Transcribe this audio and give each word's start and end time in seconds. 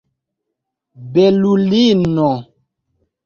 belulino 1.11 2.31